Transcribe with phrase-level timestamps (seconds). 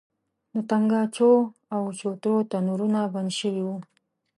[0.53, 1.31] د تنګاچو
[1.75, 3.77] او چوترو تنورونه بند شوي وو.